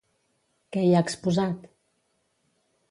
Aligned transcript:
Què 0.77 0.85
hi 0.87 0.95
ha 0.95 1.03
exposat? 1.09 1.69